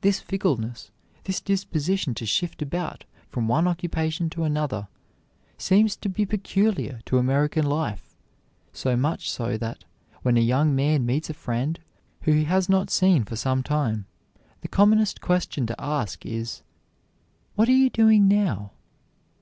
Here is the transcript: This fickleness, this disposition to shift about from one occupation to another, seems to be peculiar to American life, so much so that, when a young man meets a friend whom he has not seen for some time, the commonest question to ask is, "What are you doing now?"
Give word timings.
This 0.00 0.18
fickleness, 0.18 0.90
this 1.24 1.38
disposition 1.42 2.14
to 2.14 2.24
shift 2.24 2.62
about 2.62 3.04
from 3.28 3.48
one 3.48 3.68
occupation 3.68 4.30
to 4.30 4.44
another, 4.44 4.88
seems 5.58 5.94
to 5.96 6.08
be 6.08 6.24
peculiar 6.24 7.00
to 7.04 7.18
American 7.18 7.66
life, 7.66 8.16
so 8.72 8.96
much 8.96 9.30
so 9.30 9.58
that, 9.58 9.84
when 10.22 10.38
a 10.38 10.40
young 10.40 10.74
man 10.74 11.04
meets 11.04 11.28
a 11.28 11.34
friend 11.34 11.78
whom 12.22 12.38
he 12.38 12.44
has 12.44 12.70
not 12.70 12.88
seen 12.88 13.24
for 13.24 13.36
some 13.36 13.62
time, 13.62 14.06
the 14.62 14.68
commonest 14.68 15.20
question 15.20 15.66
to 15.66 15.78
ask 15.78 16.24
is, 16.24 16.62
"What 17.54 17.68
are 17.68 17.72
you 17.72 17.90
doing 17.90 18.26
now?" 18.26 18.70